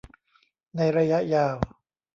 [0.75, 1.55] ในระยะยาว